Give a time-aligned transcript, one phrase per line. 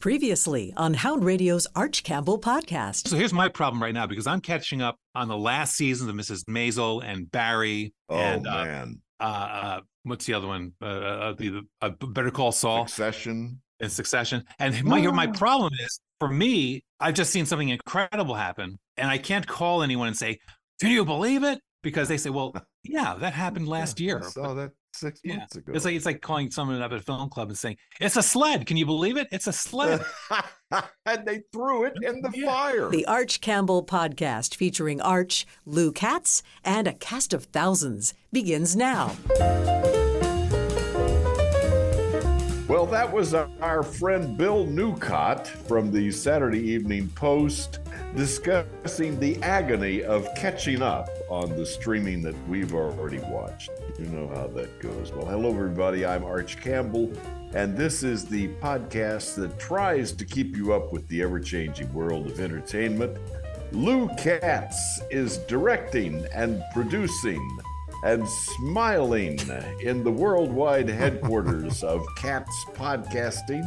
[0.00, 3.08] Previously on Hound Radio's Arch Campbell podcast.
[3.08, 6.14] So here's my problem right now because I'm catching up on the last seasons of
[6.14, 6.44] Mrs.
[6.48, 7.92] Maisel and Barry.
[8.08, 10.72] Oh and, uh, man, uh, uh, what's the other one?
[10.80, 13.60] Uh, uh, the uh, Better Call Saul Succession.
[13.80, 14.44] in Succession.
[14.60, 19.18] And my my problem is for me, I've just seen something incredible happen, and I
[19.18, 20.38] can't call anyone and say,
[20.80, 22.54] "Can you believe it?" Because they say, "Well,
[22.84, 25.36] yeah, that happened last Yeah, year." I saw that six Yeah.
[25.38, 25.72] months ago.
[25.74, 28.22] It's like it's like calling someone up at a film club and saying, "It's a
[28.22, 29.28] sled." Can you believe it?
[29.32, 30.04] It's a sled.
[31.06, 32.46] and they threw it in the Yeah.
[32.46, 32.90] fire.
[32.90, 39.16] The Arch Campbell podcast featuring Arch, Lou Katz, and a cast of thousands begins now.
[42.90, 47.80] That was our friend Bill Newcott from the Saturday Evening Post
[48.16, 53.70] discussing the agony of catching up on the streaming that we've already watched.
[53.98, 55.12] You know how that goes.
[55.12, 56.06] Well, hello, everybody.
[56.06, 57.12] I'm Arch Campbell,
[57.52, 61.92] and this is the podcast that tries to keep you up with the ever changing
[61.92, 63.18] world of entertainment.
[63.70, 67.58] Lou Katz is directing and producing
[68.02, 69.38] and smiling
[69.80, 73.66] in the worldwide headquarters of Katz Podcasting.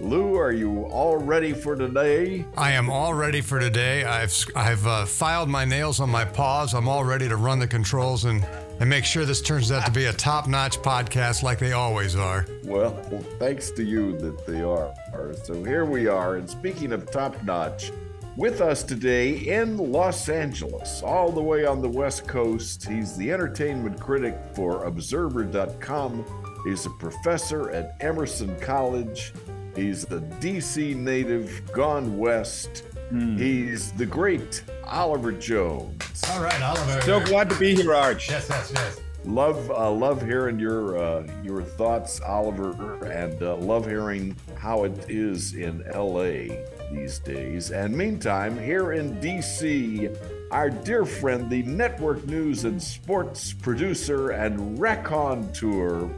[0.00, 2.44] Lou, are you all ready for today?
[2.56, 4.04] I am all ready for today.
[4.04, 6.74] I've I've uh, filed my nails on my paws.
[6.74, 8.44] I'm all ready to run the controls and
[8.80, 12.46] and make sure this turns out to be a top-notch podcast like they always are.
[12.64, 12.90] Well,
[13.38, 14.92] thanks to you that they are.
[15.44, 16.36] So here we are.
[16.36, 17.92] And speaking of top notch,
[18.36, 23.30] with us today in Los Angeles, all the way on the West Coast, he's the
[23.32, 26.24] entertainment critic for Observer.com.
[26.64, 29.32] He's a professor at Emerson College.
[29.74, 32.84] He's the DC native gone west.
[33.36, 36.22] He's the great Oliver Jones.
[36.30, 37.00] All right, Oliver.
[37.02, 38.30] So glad to be here, Arch.
[38.30, 39.00] Yes, yes, yes.
[39.24, 45.10] Love, uh, love hearing your uh, your thoughts, Oliver, and uh, love hearing how it
[45.10, 46.64] is in L.A.
[46.92, 47.70] these days.
[47.70, 50.08] And meantime, here in D.C.,
[50.50, 56.10] our dear friend, the network news and sports producer and raconteur,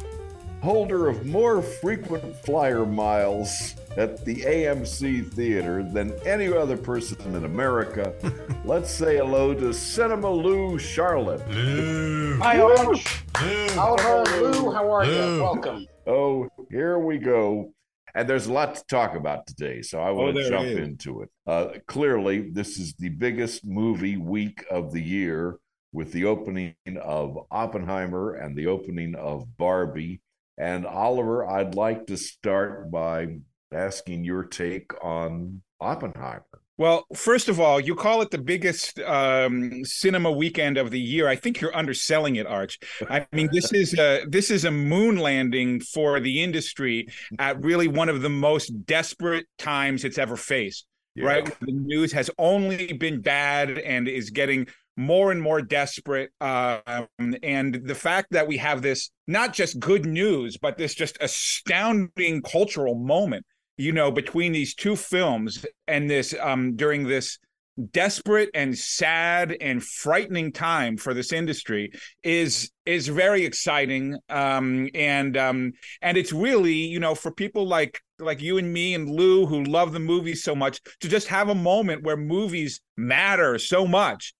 [0.62, 7.44] holder of more frequent flyer miles at the AMC theater than any other person in
[7.44, 8.12] America.
[8.64, 11.46] Let's say hello to Cinema Lou Charlip.
[11.48, 12.38] Lou.
[12.38, 13.24] Hi, Arch.
[13.42, 13.78] Lou.
[13.78, 15.36] Oliver, Lou, how are Lou.
[15.36, 15.42] you?
[15.42, 15.86] Welcome.
[16.06, 17.72] Oh, here we go.
[18.14, 21.30] And there's a lot to talk about today, so I want to jump into it.
[21.46, 25.58] Uh, clearly, this is the biggest movie week of the year
[25.92, 30.20] with the opening of Oppenheimer and the opening of Barbie.
[30.58, 33.38] And Oliver, I'd like to start by
[33.72, 36.44] asking your take on Oppenheimer.
[36.76, 41.28] Well, first of all, you call it the biggest um, cinema weekend of the year.
[41.28, 42.78] I think you're underselling it, Arch.
[43.08, 47.06] I mean, this is a this is a moon landing for the industry
[47.38, 50.86] at really one of the most desperate times it's ever faced.
[51.16, 56.32] Right, the news has only been bad and is getting more and more desperate.
[56.40, 61.16] Um, and the fact that we have this not just good news, but this just
[61.20, 63.46] astounding cultural moment
[63.76, 67.38] you know, between these two films and this um during this
[67.90, 71.90] desperate and sad and frightening time for this industry
[72.22, 78.00] is is very exciting um and um and it's really you know for people like
[78.20, 81.48] like you and me and Lou who love the movies so much to just have
[81.48, 84.34] a moment where movies matter so much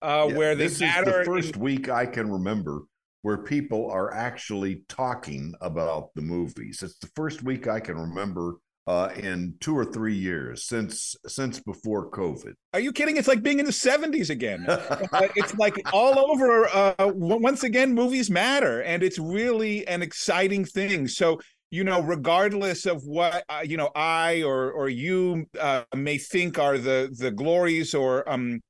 [0.00, 2.84] uh Yeah, where they this is the in- first week I can remember
[3.20, 6.82] where people are actually talking about the movies.
[6.82, 8.54] It's the first week I can remember
[8.88, 12.54] uh, in two or three years since since before COVID.
[12.72, 13.18] Are you kidding?
[13.18, 14.66] It's like being in the 70s again.
[15.12, 16.66] Uh, it's like all over.
[16.68, 21.08] Uh, once again, movies matter, and it's really an exciting thing.
[21.08, 21.40] So,
[21.70, 26.58] you know, regardless of what uh, you know, I or or you uh, may think
[26.58, 28.60] are the the glories or um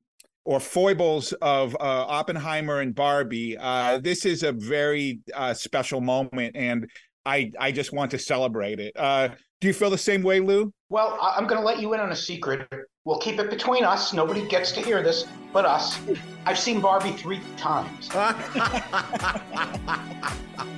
[0.45, 1.79] or foibles of uh,
[2.09, 6.89] Oppenheimer and Barbie, uh, this is a very uh, special moment, and
[7.27, 8.97] I I just want to celebrate it.
[9.61, 10.73] Do you feel the same way, Lou?
[10.89, 12.69] Well, I- I'm going to let you in on a secret.
[13.05, 14.13] We'll keep it between us.
[14.13, 15.99] Nobody gets to hear this but us.
[16.47, 18.09] I've seen Barbie three times.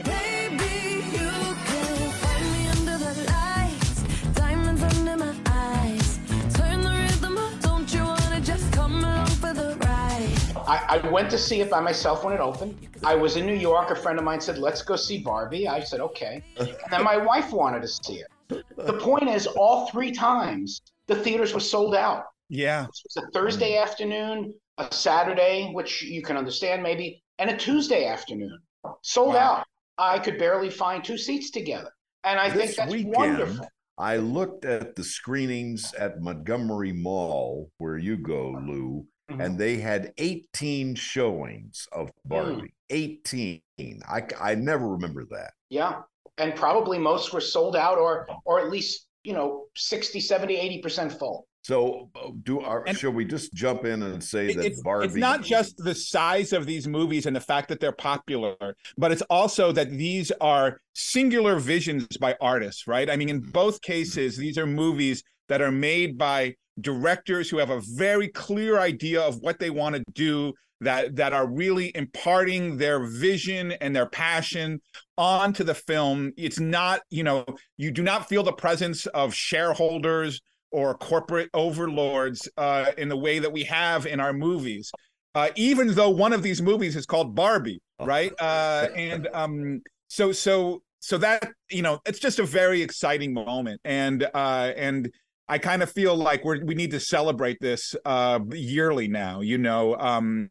[0.04, 1.28] Baby, you
[1.66, 4.02] can find me under the lights,
[4.34, 6.18] diamonds under my eyes.
[6.54, 10.30] Turn the rhythm up, don't you wanna just come along for the ride?
[10.68, 12.78] I, I went to see it by myself when it opened.
[13.04, 13.90] I was in New York.
[13.90, 15.66] A friend of mine said, let's go see Barbie.
[15.68, 16.42] I said, okay.
[16.58, 18.28] And then my wife wanted to see it.
[18.76, 22.24] The point is, all three times, the theaters were sold out.
[22.48, 22.84] Yeah.
[22.84, 28.06] It was a Thursday afternoon, a Saturday, which you can understand maybe, and a Tuesday
[28.06, 28.58] afternoon.
[29.02, 29.40] Sold Wow.
[29.58, 29.66] out.
[29.98, 31.90] I could barely find two seats together.
[32.24, 33.68] And I think that's weekend, wonderful.
[33.98, 39.44] I looked at the screenings at Montgomery Mall, where you go, Lou, Mhm.
[39.44, 42.72] and they had 18 showings of Barbie.
[42.88, 43.60] 18.
[44.08, 45.52] I, I never remember that.
[45.68, 46.02] Yeah.
[46.40, 51.18] And probably most were sold out or or at least, you know, 60, 70, 80%
[51.18, 51.46] full.
[51.62, 54.82] So, uh, do our, And- shall we just jump in and say It- that it's,
[54.82, 55.06] Barbie?
[55.08, 58.56] it's not just the size of these movies and the fact that they're popular,
[58.96, 63.10] but it's also that these are singular visions by artists, right?
[63.10, 67.68] I mean, in both cases, these are movies that are made by directors who have
[67.68, 72.76] a very clear idea of what they want to do that that are really imparting
[72.76, 74.80] their vision and their passion
[75.18, 77.44] onto the film it's not you know
[77.76, 80.40] you do not feel the presence of shareholders
[80.72, 84.90] or corporate overlords uh, in the way that we have in our movies.
[85.34, 88.32] Uh, even though one of these movies is called Barbie, right?
[88.40, 93.80] Uh, and um, so so so that you know, it's just a very exciting moment,
[93.84, 95.12] and uh, and
[95.50, 99.40] I kind of feel like we we need to celebrate this uh, yearly now.
[99.40, 100.48] You know, um,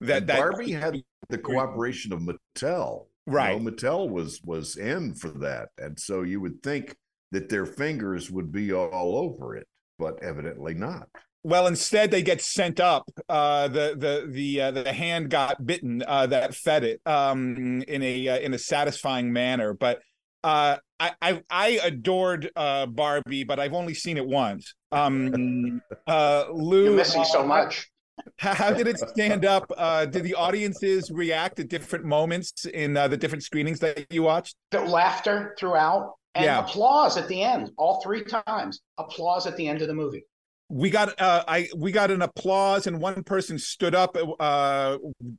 [0.00, 3.06] that that Barbie had the cooperation of Mattel.
[3.26, 3.60] You right.
[3.60, 6.96] know, Mattel was was in for that, and so you would think
[7.30, 9.66] that their fingers would be all over it,
[9.98, 11.08] but evidently not.
[11.44, 13.10] Well, instead they get sent up.
[13.28, 18.02] Uh, the the the uh, the hand got bitten uh, that fed it um, in
[18.02, 19.74] a uh, in a satisfying manner.
[19.74, 20.00] But
[20.44, 24.74] uh, I, I I adored uh, Barbie, but I've only seen it once.
[24.92, 27.90] Um, uh, Lou, You're missing so uh, much.
[28.38, 29.70] How, how did it stand up?
[29.76, 34.22] Uh, did the audiences react at different moments in uh, the different screenings that you
[34.22, 34.56] watched?
[34.70, 36.60] The laughter throughout and Yeah.
[36.60, 38.80] applause at the end, all three times.
[38.98, 40.24] Applause at the end of the movie.
[40.68, 44.98] We got uh i we got an applause and one person stood up uh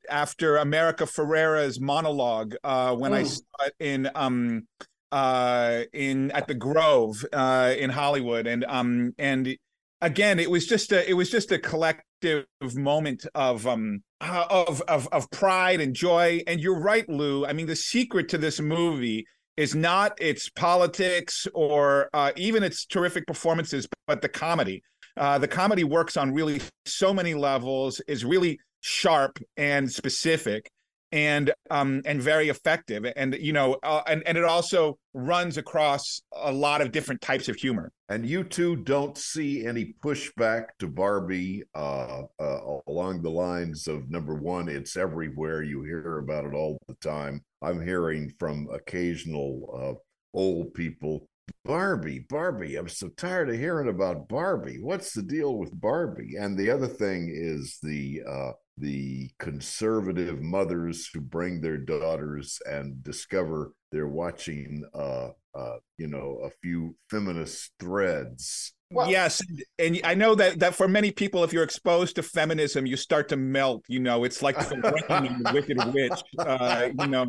[0.09, 3.27] after america ferrera's monologue uh when i Mm.
[3.27, 4.67] saw it in um
[5.11, 8.47] uh in at the grove uh in hollywood.
[8.47, 9.55] And um and
[10.01, 15.07] again it was just a it was just a collective moment of um of of
[15.11, 16.41] of pride and joy.
[16.47, 17.45] And you're right lou.
[17.45, 19.25] I mean the secret to this movie
[19.57, 24.81] is not its politics or uh, even its terrific performances but the comedy
[25.19, 30.71] uh, the comedy works on really so many levels, is really sharp and specific,
[31.12, 33.06] and um and very effective.
[33.16, 37.50] And you know, uh, and and it also runs across a lot of different types
[37.50, 37.92] of humor.
[38.07, 44.10] And you two don't see any pushback to Barbie uh, uh, along the lines of
[44.10, 45.63] number one, it's everywhere.
[45.63, 47.44] You hear about it all the time.
[47.62, 51.27] I'm hearing from occasional uh, old people
[51.65, 52.75] Barbie, Barbie.
[52.75, 54.79] I'm so tired of hearing about Barbie.
[54.81, 56.35] What's the deal with Barbie?
[56.37, 63.03] And the other thing is the uh, the conservative mothers who bring their daughters and
[63.03, 68.73] discover they're watching, uh, uh, you know, a few feminist threads.
[68.91, 69.39] Well- yes,
[69.77, 73.29] and I know that that for many people, if you're exposed to feminism, you start
[73.29, 73.83] to melt.
[73.87, 76.23] You know, it's like the Wicked Witch.
[76.39, 77.27] Uh, you know,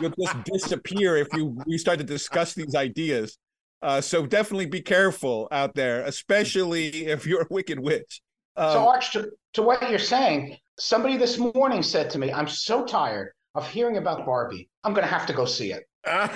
[0.00, 3.36] you'll just disappear if you we start to discuss these ideas.
[3.82, 8.20] Uh, so definitely be careful out there, especially if you're a wicked witch.
[8.56, 12.48] Um, so, Arch, to, to what you're saying, somebody this morning said to me, I'm
[12.48, 14.68] so tired of hearing about Barbie.
[14.84, 15.84] I'm going to have to go see it.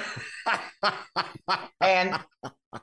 [1.81, 2.19] And,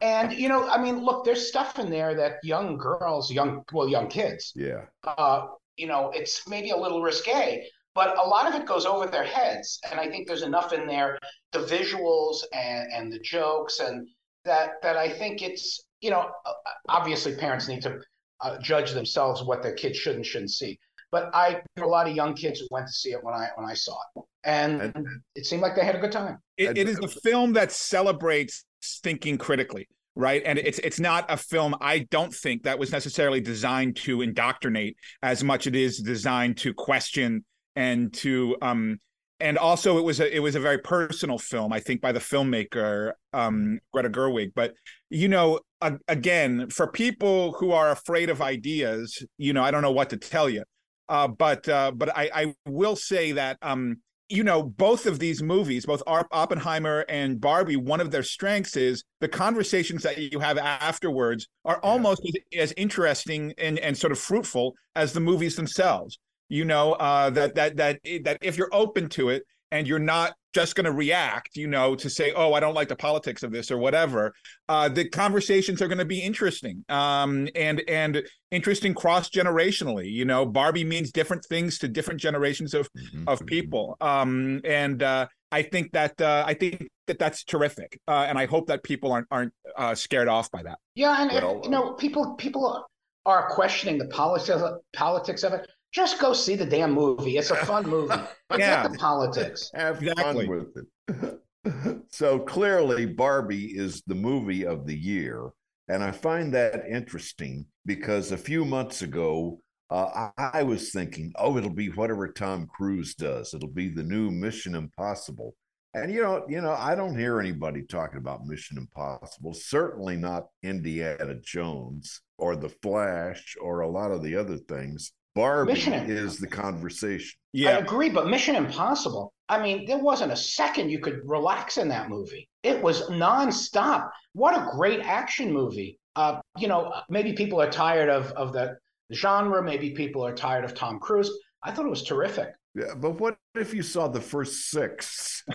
[0.01, 3.87] and, you know, I mean, look, there's stuff in there that young girls, young, well,
[3.87, 4.85] young kids, yeah.
[5.03, 7.65] uh, you know, it's maybe a little risque,
[7.95, 9.79] but a lot of it goes over their heads.
[9.89, 11.17] And I think there's enough in there,
[11.51, 14.07] the visuals and, and the jokes, and
[14.45, 16.51] that that I think it's, you know, uh,
[16.89, 17.99] obviously parents need to
[18.41, 20.79] uh, judge themselves what their kids should and shouldn't see.
[21.11, 23.33] But I there were a lot of young kids who went to see it when
[23.33, 25.05] I when I saw it, and, And-
[25.35, 26.37] it seemed like they had a good time.
[26.57, 28.63] it, it is a film that celebrates
[29.03, 33.39] thinking critically right and it's it's not a film i don't think that was necessarily
[33.39, 37.45] designed to indoctrinate as much as it is designed to question
[37.77, 38.97] and to um
[39.41, 42.19] and also it was a it was a very personal film i think by the
[42.19, 44.51] filmmaker um greta gerwig.
[44.55, 44.73] But
[45.09, 49.81] you know a, again for people who are afraid of ideas you know i don't
[49.81, 50.63] know what to tell you.
[51.09, 53.97] Uh but uh but i i will say that um
[54.31, 59.03] you know, both of these movies, both Oppenheimer and Barbie, one of their strengths is
[59.19, 64.17] the conversations that you have afterwards are almost as, as interesting and, and sort of
[64.17, 66.17] fruitful as the movies themselves.
[66.51, 70.33] You know, uh, that that that that if you're open to it and you're not
[70.53, 73.53] just going to react, you know, to say, "Oh, I don't like the politics of
[73.53, 74.33] this" or whatever,
[74.67, 80.11] uh, the conversations are going to be interesting um, and and interesting cross generationally.
[80.11, 83.47] You know, Barbie means different things to different generations of Mhm, of mhm.
[83.47, 88.37] people um and uh I think that uh, I think that that's terrific, uh, and
[88.37, 90.79] I hope that people aren't aren't uh, scared off by that.
[90.95, 92.85] Yeah, and if, Well, you know, people people
[93.25, 95.69] are questioning the politics politics of it.
[95.93, 97.37] Just go see the damn movie.
[97.37, 98.15] It's a fun movie.
[98.49, 98.87] Forget Yeah.
[98.87, 99.69] the politics.
[99.73, 100.45] Have Exactly.
[100.47, 102.01] fun with it.
[102.11, 105.49] so clearly, Barbie is the movie of the year.
[105.87, 111.33] And I find that interesting because a few months ago, uh, I, I was thinking,
[111.35, 113.53] oh, it'll be whatever Tom Cruise does.
[113.53, 115.53] It'll be the new Mission Impossible.
[115.93, 119.53] And you know, you know, I don't hear anybody talking about Mission Impossible.
[119.53, 125.11] Certainly not Indiana Jones or The Flash or a lot of the other things.
[125.35, 127.37] Barbie Mission- is the conversation.
[127.53, 127.71] Yeah.
[127.71, 129.33] I agree, but Mission Impossible.
[129.49, 132.47] I mean, there wasn't a second you could relax in that movie.
[132.63, 134.09] It was nonstop.
[134.33, 135.99] What a great action movie.
[136.15, 138.77] Uh, you know, maybe people are tired of of the
[139.13, 139.61] genre.
[139.63, 141.31] Maybe people are tired of Tom Cruise.
[141.63, 142.49] I thought it was terrific.
[142.73, 145.43] Yeah, but what if you saw the first six?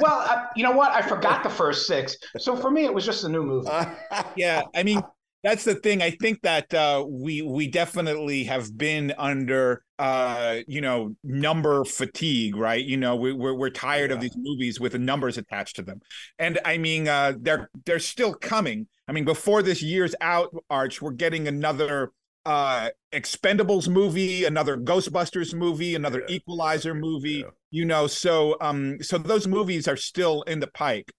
[0.00, 0.90] Well, uh, you know what?
[0.90, 2.16] I forgot the first six.
[2.38, 3.70] So for me, it was just a new movie.
[4.36, 4.62] yeah.
[4.74, 5.00] I mean,
[5.42, 6.02] that's the thing.
[6.02, 12.56] I think that uh, we we definitely have been under uh, you know number fatigue,
[12.56, 12.84] right?
[12.84, 16.00] You know, we, we're we're tired of these movies with the numbers attached to them,
[16.38, 18.86] and I mean, uh, they're they're still coming.
[19.08, 22.12] I mean, before this year's out, Arch, we're getting another
[22.44, 26.34] uh expendables movie another ghostbusters movie another Yeah.
[26.34, 27.50] equalizer movie Yeah.
[27.70, 31.12] you know so um so those movies are still in the pike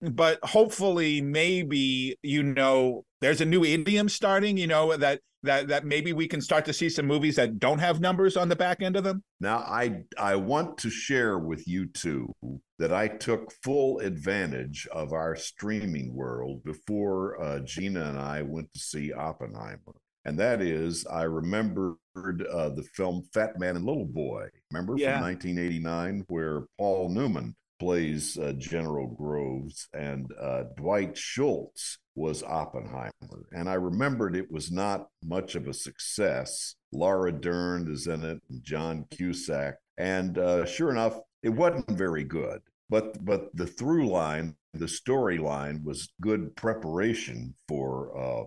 [0.00, 5.84] but hopefully maybe you know there's a new idiom starting you know that that that
[5.84, 8.80] maybe we can start to see some movies that don't have numbers on the back
[8.82, 12.32] end of them Now, I I want to share with you two
[12.78, 18.72] that I took full advantage of our streaming world before uh, Gina and I went
[18.72, 24.06] to see Oppenheimer, and that is I remembered uh, the film Fat Man and Little
[24.06, 24.46] Boy.
[24.70, 25.14] Remember Yeah.
[25.14, 33.10] from 1989, where Paul Newman plays uh, General Groves and uh, Dwight Schultz was Oppenheimer.
[33.50, 36.76] And I remembered it was not much of a success.
[36.92, 39.78] Laura Dern is in it, and John Cusack.
[39.98, 42.60] And uh, sure enough, it wasn't very good.
[42.88, 48.44] But but the through line, the storyline was good preparation for uh,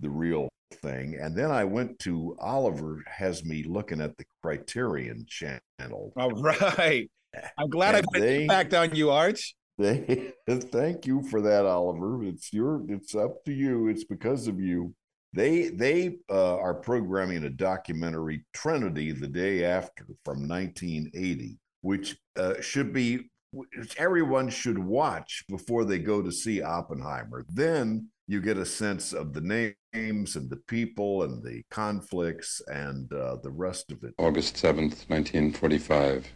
[0.00, 1.18] the real thing.
[1.20, 6.12] And then I went to Oliver has me looking at the Criterion channel.
[6.16, 7.08] all right
[7.58, 11.64] i'm glad i And put they- it on you arch They thank you for that,
[11.64, 12.22] Oliver.
[12.24, 13.88] It's your it's up to you.
[13.88, 14.94] It's because of you.
[15.32, 22.60] They they uh, are programming a documentary Trinity the day after from 1980, which uh,
[22.60, 27.46] should be which everyone should watch before they go to see Oppenheimer.
[27.48, 29.40] Then you get a sense of the
[29.94, 34.12] names and the people and the conflicts and uh, the rest of it.
[34.18, 36.26] August 7th, 1945.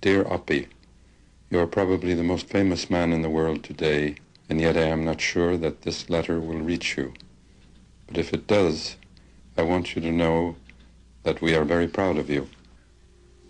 [0.00, 0.68] Dear Oppie,
[1.50, 4.14] you are probably the most famous man in the world today,
[4.48, 7.14] and yet I am not sure that this letter will reach you.
[8.06, 8.94] But if it does,
[9.56, 10.54] I want you to know
[11.24, 12.48] that we are very proud of you.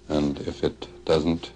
[0.09, 1.53] And if it doesn't,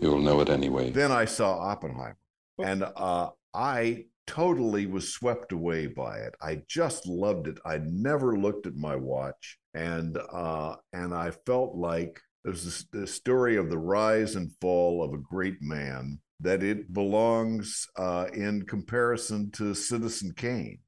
[0.00, 0.92] you will know it anyway.
[0.92, 2.16] Then I saw Oppenheimer,
[2.58, 6.34] and uh, I totally was swept away by it.
[6.40, 7.58] I just loved it.
[7.66, 13.14] I never looked at my watch, and uh, and I felt like there's this, this
[13.14, 16.18] story of the rise and fall of a great man.
[16.40, 20.80] That it belongs uh, in comparison to Citizen Kane.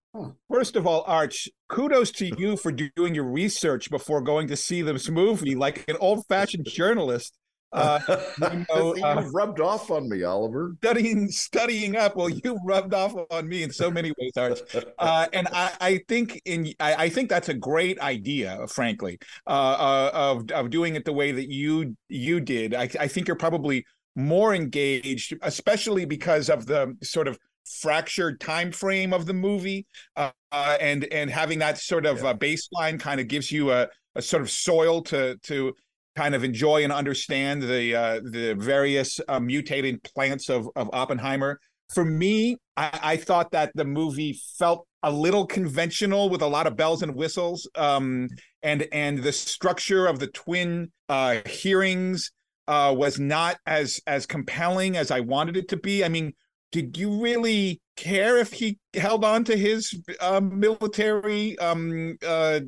[0.50, 4.82] First of all, Arch, kudos to you for doing your research before going to see
[4.82, 7.36] this movie, like an old-fashioned journalist.
[7.74, 8.00] Uh,
[8.38, 10.74] you know, uh, you've rubbed off on me, Oliver.
[10.78, 12.16] studying, studying up.
[12.16, 14.60] Well, you rubbed off on me in so many ways, Arch.
[14.98, 19.50] Uh, and I, I think in, I, I think that's a great idea, frankly, uh,
[19.50, 22.74] uh, of of doing it the way that you you did.
[22.74, 23.84] I, I think you're probably
[24.16, 27.38] more engaged, especially because of the sort of
[27.80, 32.30] fractured time frame of the movie uh, uh, and and having that sort of Yeah.
[32.30, 35.74] uh, baseline kind of gives you a, a sort of soil to to
[36.16, 41.60] kind of enjoy and understand the uh, the various uh, mutating plants of of Oppenheimer.
[41.92, 46.66] For me, I, I thought that the movie felt a little conventional with a lot
[46.66, 48.28] of bells and whistles, um,
[48.62, 52.32] and and the structure of the twin uh, hearings
[52.68, 56.04] uh, was not as as compelling as I wanted it to be.
[56.04, 56.32] I mean,
[56.72, 62.60] did you really care if he held on to his uh, military um uh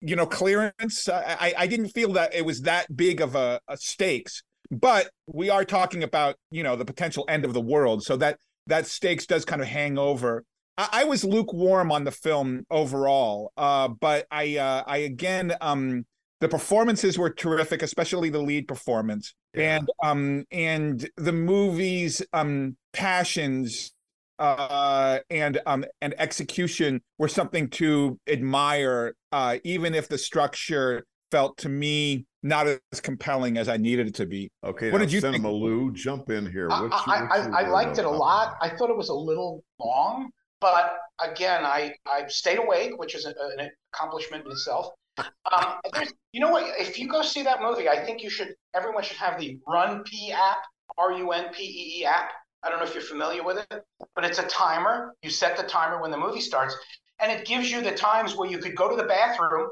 [0.00, 3.76] you know clearance I, I didn't feel that it was that big of a, a
[3.76, 8.16] stakes but we are talking about you know the potential end of the world so
[8.16, 10.44] that that stakes does kind of hang over
[10.78, 16.06] i, I was lukewarm on the film overall uh but i uh i again um
[16.40, 19.76] the performances were terrific especially the lead performance Yeah.
[19.76, 23.92] and um and the movie's um passions
[24.40, 31.56] uh and um and execution were something to admire uh even if the structure felt
[31.58, 34.50] to me not as compelling as I needed it to be.
[34.64, 35.36] Okay, What now, did you think?
[35.36, 36.70] Cinema Lou, jump in here.
[36.70, 38.56] I, What's I, what's your I, I liked it a on lot.
[38.60, 40.30] I thought it was a little long,
[40.60, 44.88] but again, I, I stayed awake, which is a, an accomplishment in itself.
[45.18, 46.64] Um, there's, you know what?
[46.78, 48.54] If you go see that movie, I think you should.
[48.74, 50.58] Everyone should have the RunPee app,
[50.96, 52.30] R U N P E E app.
[52.62, 55.14] I don't know if you're familiar with it, but it's a timer.
[55.22, 56.76] You set the timer when the movie starts,
[57.18, 59.68] and it gives you the times where you could go to the bathroom,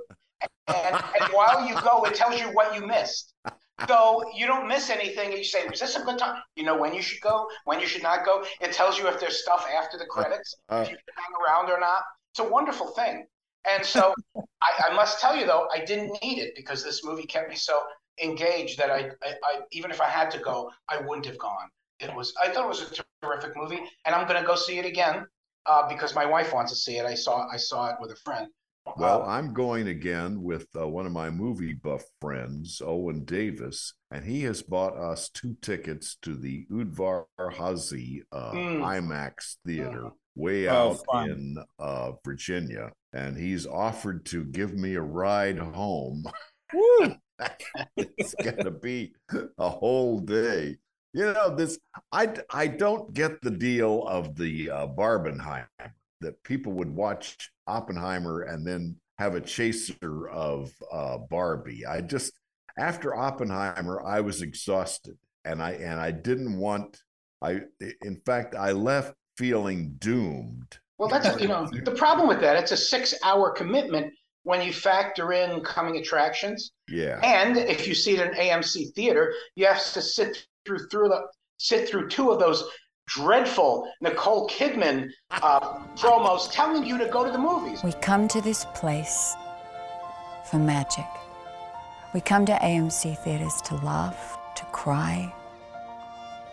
[0.68, 3.34] and, and while you go, it tells you what you missed.
[3.88, 5.32] So you don't miss anything.
[5.32, 7.86] You say, "Was this a good time?" You know when you should go, when you
[7.86, 8.44] should not go.
[8.60, 11.70] It tells you if there's stuff after the credits, Uh, if you should hang around
[11.70, 12.02] or not.
[12.32, 13.26] It's a wonderful thing.
[13.70, 17.26] And so I, I must tell you though, I didn't need it because this movie
[17.26, 17.80] kept me so
[18.22, 21.68] engaged that I, I, I even if I had to go, I wouldn't have gone.
[22.00, 24.78] It was I thought it was a terrific movie, and I'm going to go see
[24.78, 25.26] it again
[25.66, 27.04] uh, because my wife wants to see it.
[27.06, 28.48] I saw I saw it with a friend.
[28.96, 33.92] Well, Uh, I'm going again with uh, one of my movie buff friends, Owen Davis,
[34.10, 38.80] and he has bought us two tickets to the Udvar Hazy uh, Mm.
[38.80, 41.30] IMAX theater way Oh, out fun.
[41.30, 46.24] in uh, Virginia, and he's offered to give me a ride home.
[46.72, 47.14] Woo!
[47.96, 49.12] it's gonna be
[49.58, 50.76] a whole day.
[51.18, 51.80] You know this.
[52.12, 55.66] I I don't get the deal of the uh, Barbenheimer
[56.20, 61.84] that people would watch Oppenheimer and then have a chaser of uh, Barbie.
[61.84, 62.34] I just
[62.78, 67.02] after Oppenheimer, I was exhausted, and I and I didn't want.
[67.42, 67.62] I
[68.02, 70.78] in fact I left feeling doomed.
[70.98, 72.54] Well, that's you know the problem with that.
[72.54, 77.18] It's a six-hour commitment when you factor in coming attractions, Yeah.
[77.24, 81.22] and if you see it in AMC theater, you have to sit through through the
[81.56, 82.62] sit through two of those
[83.08, 85.60] dreadful Nicole Kidman uh,
[85.96, 87.82] promos telling you to go to the movies.
[87.82, 89.34] We come to this place
[90.50, 91.06] for magic.
[92.14, 95.32] We come to AMC theaters to laugh, to cry,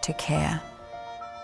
[0.01, 0.62] to care.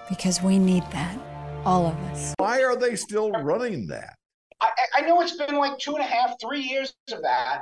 [0.10, 1.18] Because we need that,
[1.66, 2.34] all of us.
[2.38, 4.16] Why are they still running that?
[4.62, 7.62] I, I- I know it's been like two and a half, three years of that.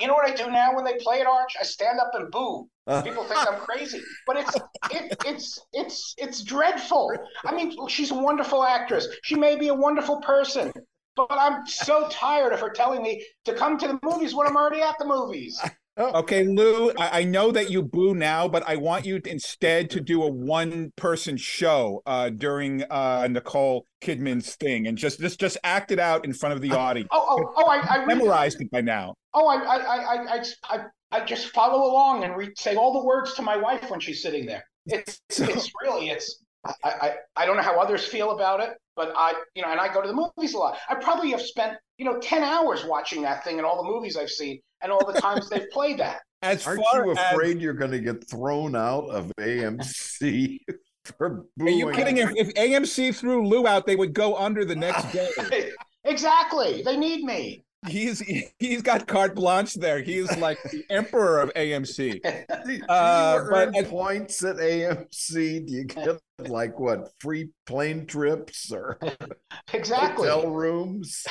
[0.00, 1.54] You know what I do now when they play at Arch?
[1.60, 2.68] I stand up and boo.
[2.86, 3.00] Uh.
[3.02, 4.56] People think I'm crazy, but it's
[4.90, 7.12] it, it's it's it's dreadful.
[7.44, 9.06] I mean, she's a wonderful actress.
[9.22, 10.72] She may be a wonderful person,
[11.14, 14.56] but I'm so tired of her telling me to come to the movies when I'm
[14.56, 15.60] already at the movies.
[15.98, 19.90] Okay, Lou, I, I know that you boo now, but I want you to, instead
[19.90, 25.58] to do a one-person show uh, during uh, Nicole Kidman's thing, and just just just
[25.62, 27.08] act it out in front of the audience.
[27.12, 27.66] Oh oh oh!
[27.66, 29.14] I, I read- memorized it by now.
[29.34, 33.34] Oh, I I I I I, just follow along and re- say all the words
[33.34, 34.64] to my wife when she's sitting there.
[34.86, 39.12] It's it's really it's I, I I don't know how others feel about it, but
[39.14, 40.78] I you know, and I go to the movies a lot.
[40.88, 44.16] I probably have spent you know ten hours watching that thing and all the movies
[44.16, 46.20] I've seen and all the times they've played that.
[46.42, 50.58] As Aren't far you as afraid you're going to get thrown out of AMC
[51.04, 51.78] for are booing?
[51.78, 52.16] you kidding?
[52.16, 55.70] If, if AMC threw Lou out, they would go under the next day.
[56.04, 57.64] exactly, they need me.
[57.88, 58.20] He's
[58.60, 60.00] he's got carte blanche there.
[60.02, 62.22] He's like the emperor of AMC.
[62.64, 65.66] Do you Uh, earn but at- points at AMC?
[65.66, 68.98] Do you get like what free plane trips or
[69.72, 70.28] Exactly.
[70.28, 71.24] hotel rooms?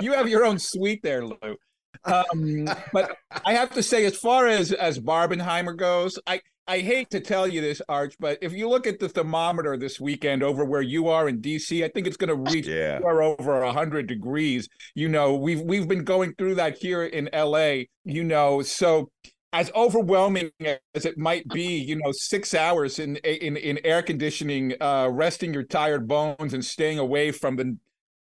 [0.00, 1.56] you have your own suite there, Lou.
[2.06, 7.10] Um, but I have to say, as far as as Barbenheimer goes, I I hate
[7.10, 10.64] to tell you this, Arch, but if you look at the thermometer this weekend over
[10.64, 12.96] where you are in DC, I think it's going to reach Yeah.
[12.96, 14.68] somewhere over hundred degrees.
[14.94, 17.84] You know, we've we've been going through that here in LA.
[18.04, 19.10] You know, so
[19.52, 20.50] as overwhelming
[20.94, 25.54] as it might be, you know, six hours in in in air conditioning, uh, resting
[25.54, 27.76] your tired bones and staying away from the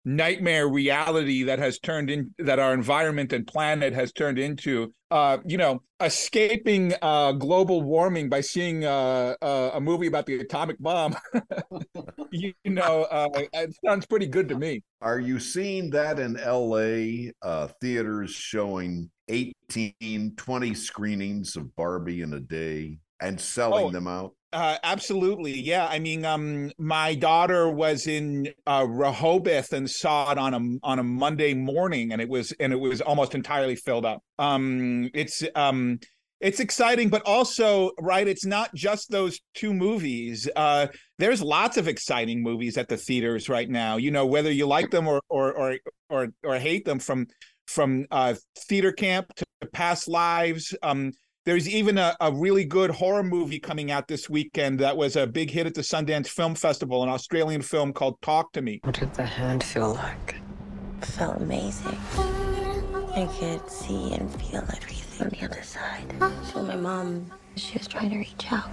[0.06, 5.38] nightmare reality that has turned in that our environment and planet has turned into uh
[5.46, 10.78] you know escaping uh global warming by seeing uh, uh a movie about the atomic
[10.80, 11.16] bomb
[12.32, 17.32] you, know uh it sounds pretty good to me Are you seeing that in LA
[17.42, 23.92] uh, theaters showing 18, 20 screenings of Barbie in a day and selling Oh.
[23.92, 24.34] them out?
[24.54, 25.88] Uh, absolutely, yeah.
[25.88, 31.00] I mean, um, my daughter was in uh, Rehoboth and saw it on a on
[31.00, 34.22] a Monday morning, and it was and it was almost entirely filled up.
[34.40, 36.00] Um, it's um,
[36.42, 38.28] it's exciting, but also right.
[38.28, 40.50] It's not just those two movies.
[40.54, 40.88] Uh,
[41.18, 43.96] there's lots of exciting movies at the theaters right now.
[43.96, 45.78] You know, whether you like them or or or
[46.10, 47.28] or, or hate them from
[47.68, 48.36] from uh,
[48.68, 50.76] theater camp to past lives.
[50.84, 55.16] Um, there's even a, a really good horror movie coming out this weekend that was
[55.16, 58.80] a big hit at the Sundance Film Festival, an Australian film called Talk to Me.
[58.84, 60.36] What did the hand feel like?
[61.02, 61.98] It felt amazing.
[63.14, 66.14] I could see and feel everything on the other side.
[66.54, 68.70] So my mom, she was trying to reach out.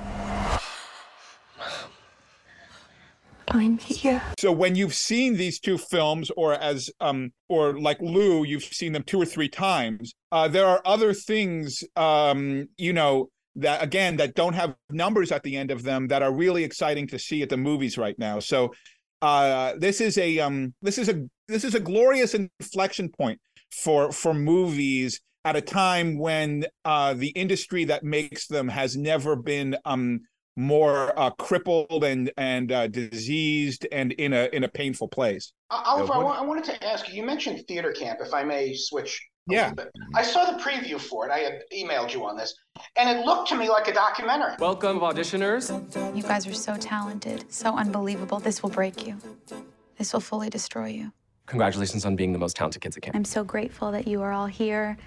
[3.58, 4.22] Here.
[4.38, 8.92] So when you've seen these two films, or as um, or like Lou, you've seen
[8.92, 10.12] them two or three times.
[10.30, 15.42] Uh, there are other things, um, you know, that again that don't have numbers at
[15.42, 18.38] the end of them that are really exciting to see at the movies right now.
[18.38, 18.72] So
[19.22, 23.40] uh, this is a um, this is a this is a glorious inflection point
[23.70, 29.34] for for movies at a time when uh, the industry that makes them has never
[29.34, 30.20] been um,
[30.58, 35.52] more uh, crippled and and uh, diseased and in a in a painful place.
[35.70, 37.14] Uh, Oliver, I, I wanted to ask you.
[37.14, 38.18] You mentioned theater camp.
[38.20, 39.24] If I may switch.
[39.50, 39.72] a Yeah.
[39.72, 39.88] bit.
[40.14, 41.30] I saw the preview for it.
[41.30, 42.54] I had emailed you on this,
[42.96, 44.54] and it looked to me like a documentary.
[44.58, 45.70] Welcome, auditioners.
[46.16, 48.40] You guys are so talented, so unbelievable.
[48.40, 49.16] This will break you.
[49.96, 51.12] This will fully destroy you.
[51.46, 53.16] Congratulations on being the most talented kids at camp.
[53.16, 54.98] I'm so grateful that you are all here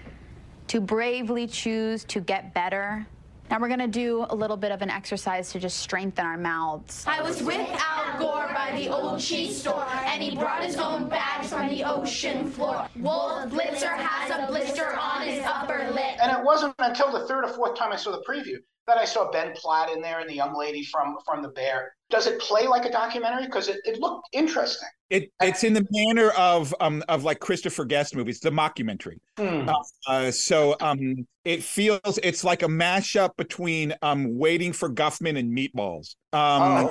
[0.68, 3.06] to bravely choose to get better.
[3.52, 7.04] Now we're gonna do a little bit of an exercise to just strengthen our mouths.
[7.06, 11.06] I was with Al Gore by the old cheese store, and he brought his own
[11.06, 12.88] bags from the ocean floor.
[12.96, 16.16] Wolf Blitzer has a blister on his upper lip.
[16.22, 18.56] And it wasn't until the third or fourth time I saw the preview
[18.86, 21.94] that I saw Ben Platt in there and the young lady from from the Bear.
[22.10, 23.46] Does it play like a documentary?
[23.46, 24.88] Because it, it looked interesting.
[25.08, 29.18] It it's in the manner of um of like Christopher Guest movies, the mockumentary.
[29.38, 29.68] Hmm.
[29.68, 29.74] Uh,
[30.08, 35.56] uh, so um it feels it's like a mashup between um waiting for Guffman and
[35.56, 36.16] Meatballs.
[36.32, 36.90] Um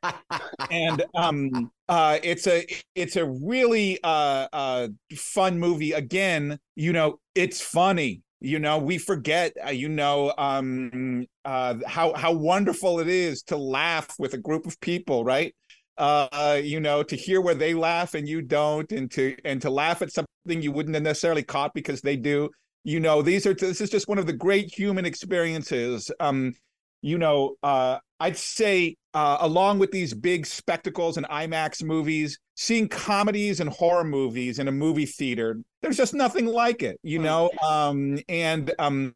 [0.70, 7.18] and um uh it's a it's a really uh uh fun movie again you know
[7.34, 13.08] it's funny you know we forget uh, you know um uh how how wonderful it
[13.08, 15.54] is to laugh with a group of people right?
[15.96, 19.70] Uh you know to hear where they laugh and you don't and to and to
[19.70, 22.48] laugh at something you wouldn't have necessarily caught because they do.
[22.84, 26.10] You know these are this is just one of the great human experiences.
[26.20, 26.54] Um
[27.02, 32.86] you know uh i'd say uh along with these big spectacles and imax movies seeing
[32.88, 35.48] comedies and horror movies in a movie theater
[35.82, 37.50] there's just nothing like it you know?
[37.66, 39.14] Um and um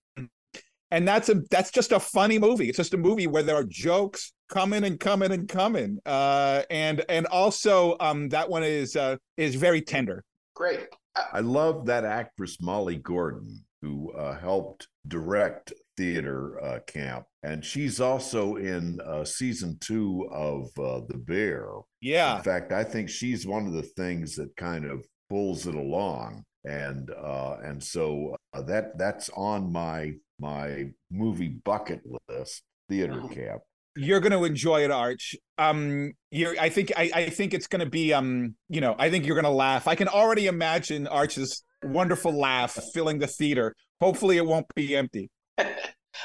[0.91, 2.69] and that's a that's just a funny movie.
[2.69, 6.97] It's just a movie where there are jokes coming and coming and coming uh and
[7.09, 10.23] and also um that one is uh is very tender.
[10.55, 10.87] Great.
[11.33, 18.01] I love that actress Molly Gordon, who uh, helped direct theater uh, camp, and she's
[18.01, 21.69] also in uh, season two of uh, The Bear.
[22.01, 25.75] yeah In fact, I think she's one of the things that kind of pulls it
[25.75, 32.63] along, and uh, and so uh, that that's on my my movie bucket list.
[32.89, 33.63] Theater camp.
[33.97, 37.81] you're going to enjoy it arch um you're i think i, I think it's going
[37.81, 41.07] to be um you know i think you're going to laugh i can already imagine
[41.07, 45.31] arch's wonderful laugh filling the theater hopefully it won't be empty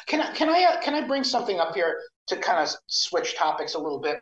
[0.07, 3.35] Can I can I uh, can I bring something up here to kind of switch
[3.35, 4.21] topics a little bit?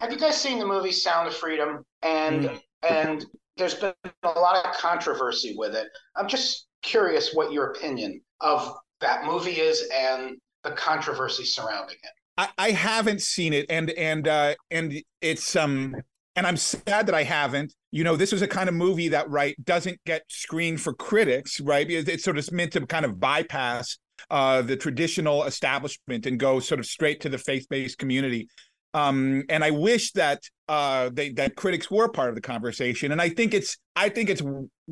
[0.00, 1.84] Have you guys seen the movie Sound of Freedom?
[2.02, 2.50] And
[2.88, 3.24] and
[3.56, 5.88] there's been a lot of controversy with it.
[6.16, 12.10] I'm just curious what your opinion of that movie is and the controversy surrounding it.
[12.38, 15.96] I, I haven't seen it and and uh and it's um
[16.34, 17.74] and I'm sad that I haven't.
[17.90, 21.60] You know, this was a kind of movie that right doesn't get screened for critics,
[21.60, 21.86] right?
[21.86, 23.98] Because it's sort of meant to kind of bypass
[24.30, 28.48] uh the traditional establishment and go sort of straight to the faith-based community.
[28.94, 33.12] Um and I wish that uh they that critics were part of the conversation.
[33.12, 34.42] And I think it's I think it's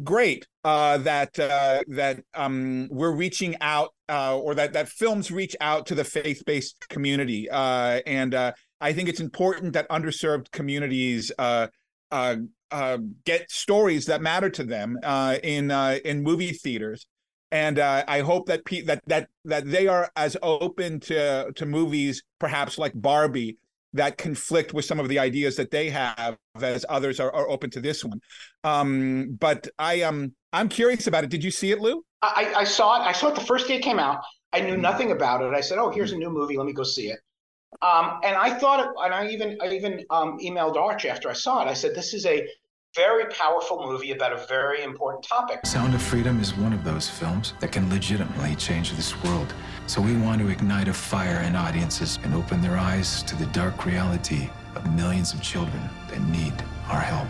[0.02, 5.54] great uh that uh that um we're reaching out uh or that that films reach
[5.60, 7.48] out to the faith-based community.
[7.50, 11.66] Uh and uh I think it's important that underserved communities uh,
[12.10, 12.36] uh,
[12.70, 17.06] uh, get stories that matter to them uh, in uh, in movie theaters,
[17.52, 21.66] and uh, I hope that pe- that that that they are as open to to
[21.66, 23.58] movies, perhaps like Barbie,
[23.92, 27.70] that conflict with some of the ideas that they have, as others are, are open
[27.70, 28.20] to this one.
[28.64, 31.30] Um, but I um I'm curious about it.
[31.30, 32.04] Did you see it, Lou?
[32.22, 33.06] I, I saw it.
[33.06, 34.20] I saw it the first day it came out.
[34.52, 35.54] I knew nothing about it.
[35.54, 36.56] I said, "Oh, here's a new movie.
[36.56, 37.18] Let me go see it."
[37.82, 41.34] Um, and I thought, it, and I even I even um, emailed Arch after I
[41.34, 41.68] saw it.
[41.68, 42.46] I said, "This is a
[42.94, 47.09] very powerful movie about a very important topic." Sound of Freedom is one of those
[47.09, 49.53] films that can legitimately change this world.
[49.87, 53.46] So we want to ignite a fire in audiences and open their eyes to the
[53.46, 56.55] dark reality of millions of children that need
[56.88, 57.29] our help.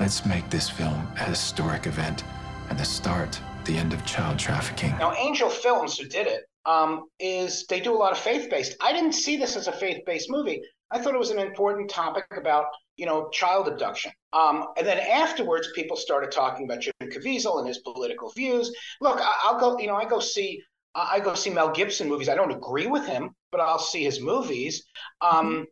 [0.00, 2.24] Let's make this film a historic event
[2.68, 4.90] and the start, the end of child trafficking.
[4.98, 8.76] Now, Angel Films, who did it, um, is they do a lot of faith based.
[8.80, 10.62] I didn't see this as a faith based movie.
[10.92, 14.12] I thought it was an important topic about you know child abduction.
[14.32, 18.74] Um, and then afterwards, people started talking about Jim Caviezel and his political views.
[19.00, 19.78] Look, I, I'll go.
[19.78, 20.62] You know, I go see.
[20.94, 22.28] I go see Mel Gibson movies.
[22.28, 24.84] I don't agree with him, but I'll see his movies.
[25.22, 25.66] Um,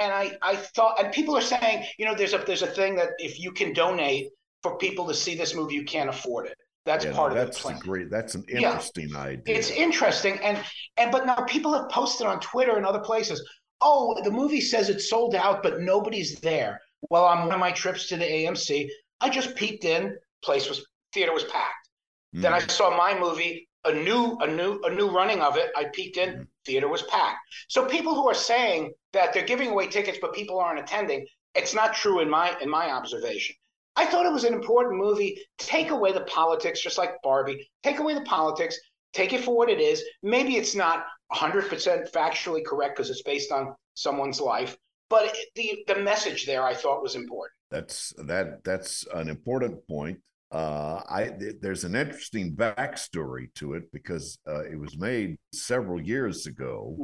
[0.00, 2.94] and I, I thought, and people are saying, you know, there's a there's a thing
[2.96, 4.28] that if you can donate
[4.62, 6.56] for people to see this movie, you can't afford it.
[6.84, 7.78] That's Yeah, part no, of that's the plan.
[7.80, 8.10] great.
[8.10, 8.58] That's an Yeah.
[8.68, 9.56] interesting idea.
[9.56, 10.58] It's interesting, and
[10.96, 13.42] and but now people have posted on Twitter and other places.
[13.80, 16.80] Oh, the movie says it's sold out, but nobody's there.
[17.10, 18.88] Well, on one of my trips to the AMC,
[19.20, 20.16] I just peeked in.
[20.42, 21.88] Place was theater was packed.
[22.32, 22.68] Then I hmm.
[22.68, 25.70] saw my movie, a new a new a new running of it.
[25.76, 26.34] I peeked in.
[26.34, 26.42] Hmm.
[26.64, 27.38] Theater was packed.
[27.68, 31.74] So people who are saying that they're giving away tickets, but people aren't attending, it's
[31.74, 33.56] not true in my in my observation.
[33.96, 35.40] I thought it was an important movie.
[35.58, 37.70] Take away the politics, just like Barbie.
[37.82, 38.78] Take away the politics.
[39.14, 40.04] Take it for what it is.
[40.22, 44.76] Maybe it's not 100% factually correct because it's based on someone's life,
[45.08, 47.52] but it, the the message there I thought was important.
[47.70, 48.62] That's that.
[48.64, 50.18] That's an important point.
[50.52, 56.00] Uh, I th- there's an interesting backstory to it because uh, it was made several
[56.00, 56.96] years ago,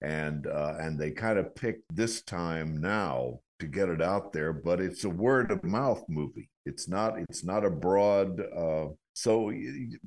[0.00, 4.52] and uh, and they kind of picked this time now to get it out there.
[4.52, 6.50] But it's a word of mouth movie.
[6.64, 7.18] It's not.
[7.28, 8.40] It's not a broad.
[8.40, 9.50] Uh, so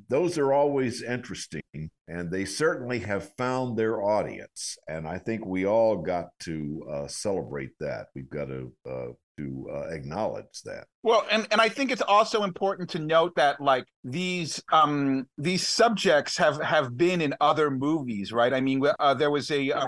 [0.08, 1.62] those are always interesting,
[2.08, 4.78] and they certainly have found their audience.
[4.88, 8.08] And I think we all got to uh, celebrate that.
[8.14, 9.08] We've got to uh,
[9.40, 10.86] to uh, acknowledge that.
[11.04, 15.68] Well, and and I think it's also important to note that like these um these
[15.68, 18.54] subjects have have been in other movies, right?
[18.54, 19.88] I mean, uh, there was a uh,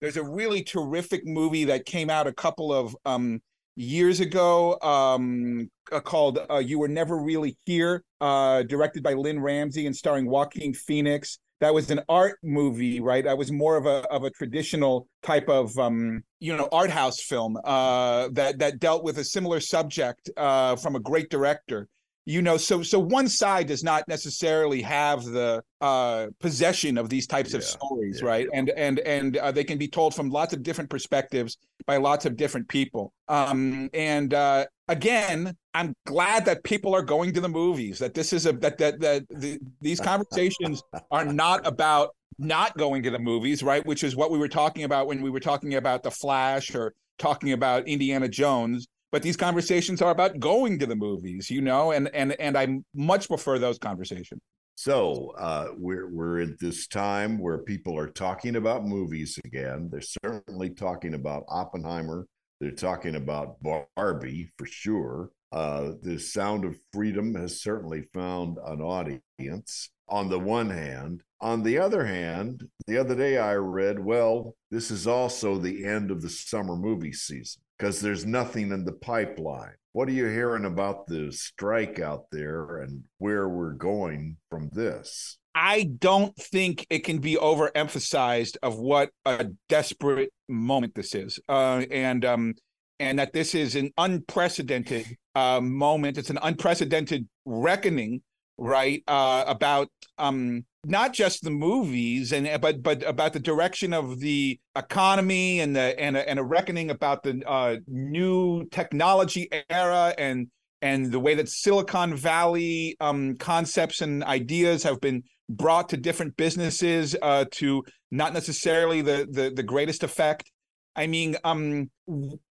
[0.00, 3.40] there's a really terrific movie that came out a couple of um
[3.76, 9.40] years ago um uh, called uh, You Were Never Really Here, uh directed by Lynne
[9.40, 11.38] Ramsay and starring Joaquin Phoenix.
[11.60, 13.24] That was an art movie, right?
[13.24, 17.20] That was more of a of a traditional type of um you know art house
[17.22, 21.88] film uh that that dealt with a similar subject uh from a great director
[22.30, 27.26] you know so so one side does not necessarily have the uh possession of these
[27.26, 28.46] types of stories right?
[28.52, 32.26] And and and uh, they can be told from lots of different perspectives by lots
[32.26, 33.12] of different people.
[33.28, 38.32] Um and uh again i'm glad that people are going to the movies that this
[38.32, 43.18] is a that that that the, these conversations are not about not going to the
[43.18, 43.84] movies right?
[43.86, 46.94] Which is what we were talking about when we were talking about the flash or
[47.18, 51.92] talking about indiana jones but these conversations are about going to the movies you know
[51.92, 54.40] and and and i much prefer those conversations
[54.76, 59.90] So uh, we're we're at this time where people are talking about movies again.
[59.90, 62.26] They're certainly talking about Oppenheimer.
[62.60, 65.32] They're talking about Barbie for sure.
[65.52, 69.90] Uh, the Sound of Freedom has certainly found an audience.
[70.08, 74.90] On the one hand, on the other hand, the other day I read, well, this
[74.90, 79.72] is also the end of the summer movie season because there's nothing in the pipeline.
[79.92, 85.38] What are you hearing about the strike out there and where we're going from this?
[85.54, 91.82] I don't think it can be overemphasized of what a desperate moment this is, uh,
[91.90, 92.54] and um,
[93.00, 96.18] and that this is an unprecedented uh, moment.
[96.18, 98.22] It's an unprecedented reckoning,
[98.60, 99.02] right?
[99.08, 104.60] Uh, about um, not just the movies and but but about the direction of the
[104.76, 110.48] economy and the and a, and a reckoning about the uh, new technology era and
[110.82, 116.36] and the way that Silicon Valley um, concepts and ideas have been brought to different
[116.36, 120.50] businesses uh, to not necessarily the, the the greatest effect.
[120.96, 121.90] I mean, um,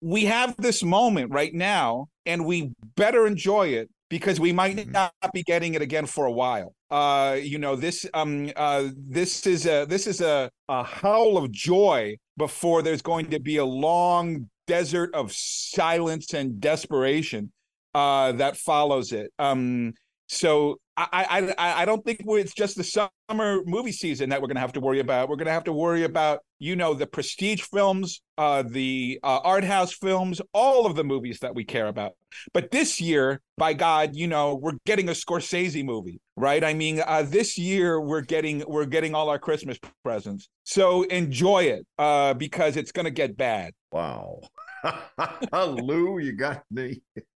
[0.01, 5.13] we have this moment right now, and we better enjoy it because we might not
[5.33, 6.75] be getting it again for a while.
[6.91, 11.51] Uh, you know, this um, uh, this is a this is a, a howl of
[11.51, 17.51] joy before there's going to be a long desert of silence and desperation
[17.93, 19.31] uh, that follows it.
[19.39, 19.93] Um,
[20.27, 24.55] so I, I I don't think it's just the summer movie season that we're going
[24.55, 25.27] to have to worry about.
[25.27, 29.39] We're going to have to worry about you know the prestige films, uh, the uh,
[29.43, 32.13] art house films, all of the movies that we care about.
[32.53, 36.63] But this year, by God, you know we're getting a Scorsese movie, right?
[36.63, 40.47] I mean, uh, this year we're getting we're getting all our Christmas presents.
[40.63, 43.73] So enjoy it uh, because it's going to get bad.
[43.91, 44.39] Wow.
[45.53, 47.01] Lou, you got me.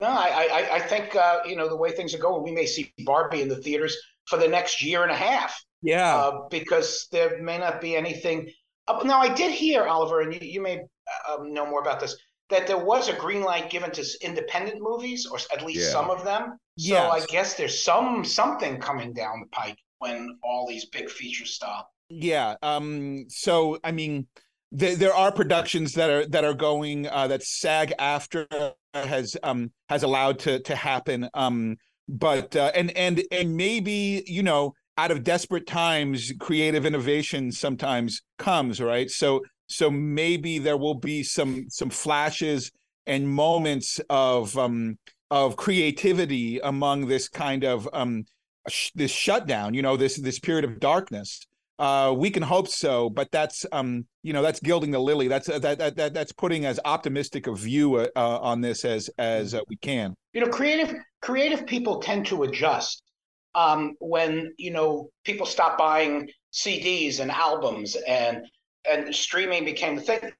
[0.00, 2.66] No, I, I, I think uh, you know the way things are going, we may
[2.66, 5.60] see Barbie in the theaters for the next year and a half.
[5.82, 8.50] Yeah, uh, because there may not be anything.
[8.86, 10.80] Uh, now, I did hear Oliver, and you, you may
[11.28, 12.16] uh, know more about this.
[12.50, 15.92] That there was a green light given to independent movies, or at least Yeah.
[15.92, 16.42] some of them.
[16.78, 17.12] So Yes.
[17.22, 19.76] I guess there's some something coming down the pike.
[19.98, 21.90] when all these big features stop.
[22.08, 22.54] Yeah.
[22.62, 23.26] Um.
[23.28, 24.26] So I mean,
[24.70, 30.38] there are productions that are that are going uh, that SAG-AFTRA has um has allowed
[30.40, 31.28] to to happen.
[31.34, 31.76] Um.
[32.10, 38.22] But uh, and and and maybe you know out of desperate times, creative innovation sometimes
[38.38, 39.10] comes right.
[39.10, 42.72] So so maybe there will be some some flashes
[43.06, 44.98] and moments of um
[45.30, 48.24] of creativity among this kind of um
[48.68, 51.46] sh- this shutdown you know this this period of darkness
[51.78, 55.48] uh we can hope so but that's um you know that's gilding the lily that's
[55.48, 59.08] uh, that, that, that that's putting as optimistic a view uh, uh, on this as
[59.18, 63.02] as uh, we can You know, creative creative people tend to adjust
[63.54, 68.46] um, when you know people stop buying CDs and albums and
[68.90, 70.32] and streaming became the thing.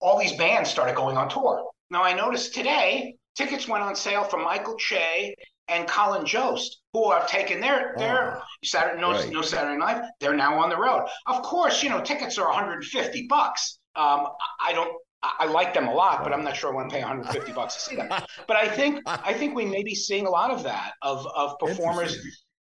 [0.00, 1.64] All these bands started going on tour.
[1.90, 5.34] Now I noticed today tickets went on sale for Michael Che
[5.68, 9.30] and Colin Jost, who have taken their their Saturday no, right.
[9.30, 10.02] no Saturday night.
[10.20, 11.06] They're now on the road.
[11.26, 13.78] Of course, you know tickets are 150 bucks.
[13.96, 14.28] Um,
[14.64, 14.92] I don't.
[15.20, 17.74] I like them a lot, but I'm not sure I want to pay 150 bucks
[17.74, 18.08] to see them.
[18.46, 21.58] But I think I think we may be seeing a lot of that of of
[21.58, 22.16] performers.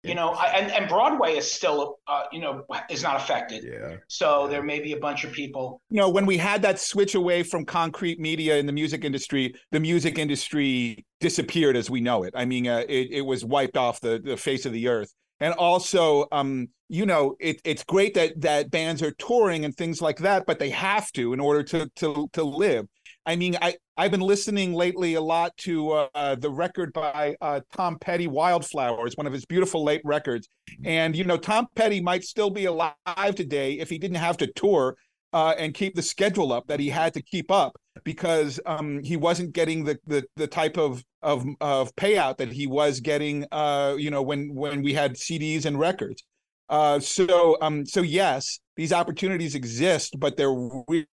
[0.04, 3.62] You know, I- and and Broadway is still uh, you know is not affected.
[3.64, 3.96] Yeah.
[4.08, 5.80] So there may be a bunch of people.
[5.90, 9.54] you know when we had that switch away from concrete media in the music industry
[9.70, 13.76] the music industry disappeared as we know it i mean uh, it, it was wiped
[13.76, 18.14] off the, the face of the earth and also um you know it, it's great
[18.14, 21.62] that that bands are touring and things like that but they have to in order
[21.62, 22.86] to to to live
[23.26, 27.60] i mean i i've been listening lately a lot to uh, the record by uh,
[27.74, 30.48] tom petty wildflowers one of his beautiful late records
[30.84, 34.46] and you know tom petty might still be alive today if he didn't have to
[34.48, 34.96] tour
[35.32, 39.16] uh, and keep the schedule up that he had to keep up because um, he
[39.16, 43.94] wasn't getting the, the the type of of of payout that he was getting uh,
[43.98, 46.22] you know when when we had CDs and records.
[46.68, 50.54] Uh, so um so yes, these opportunities exist, but they're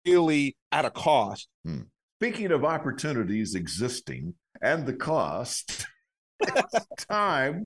[0.05, 1.47] really at a cost.
[1.65, 1.81] Hmm.
[2.23, 5.85] Speaking of opportunities existing and the cost,
[6.39, 7.65] it's time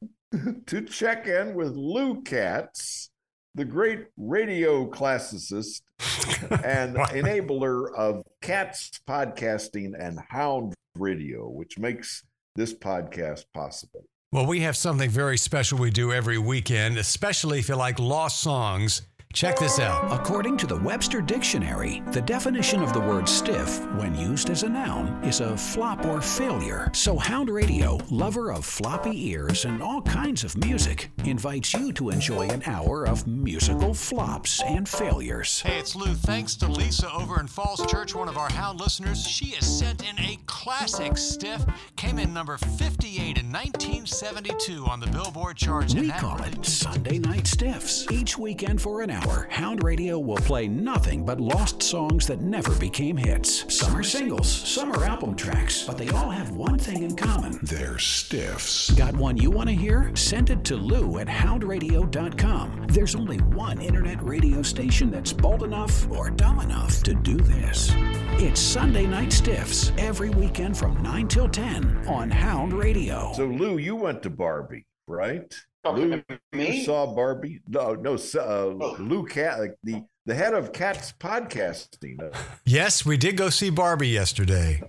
[0.65, 3.11] to check in with Lou Katz,
[3.53, 5.81] the great radio classicist
[6.63, 12.23] and enabler of Katz podcasting and Hound Radio, which makes
[12.55, 14.05] this podcast possible.
[14.31, 18.41] Well, we have something very special we do every weekend, especially if you like lost
[18.41, 19.03] songs.
[19.37, 20.11] Check this out.
[20.11, 24.69] According to the Webster Dictionary, the definition of the word stiff, when used as a
[24.69, 26.89] noun, is a flop or failure.
[26.95, 32.09] So Hound Radio, lover of floppy ears and all kinds of music, invites you to
[32.09, 35.61] enjoy an hour of musical flops and failures.
[35.61, 36.15] Hey, it's Lou.
[36.15, 39.23] Thanks to Lisa over in Falls Church, one of our Hound listeners.
[39.23, 41.63] She has sent in a classic stiff.
[41.95, 45.93] Came in number 58 in 1972 on the Billboard charts.
[45.93, 48.11] We call it Sunday Night Stiffs.
[48.11, 52.73] Each weekend for an hour, Hound Radio will play nothing but lost songs that never
[52.75, 53.65] became hits.
[53.73, 57.59] Some are singles, some are album tracks, but they all have one thing in common.
[57.63, 58.91] They're stiffs.
[58.91, 60.11] Got one you want to hear?
[60.15, 62.87] Send it to Lou at houndradio.com.
[62.89, 67.91] There's only one internet radio station that's bold enough or dumb enough to do this.
[68.39, 73.31] It's Sunday Night Stiffs every weekend from 9 till 10 on Hound Radio.
[73.33, 75.53] So, Lou, you went to Barbie, right?
[75.87, 76.77] Talking Lou, me?
[76.77, 77.61] you saw Barbie?
[77.67, 78.65] No, no, uh,
[78.99, 82.17] Lou Cat, like the the head of Katz podcasting.
[82.65, 84.81] Yes, we did go see Barbie yesterday.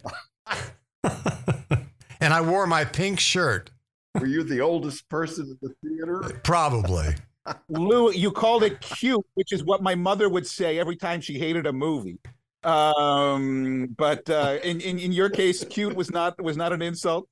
[1.05, 3.71] and I wore my pink shirt.
[4.19, 6.41] Were you the oldest person in the theater?
[6.43, 7.15] Probably.
[7.69, 11.39] Lou, you called it cute, which is what my mother would say every time she
[11.39, 12.19] hated a movie.
[12.65, 17.29] Um, but uh, in, in in your case, cute was not was not an insult.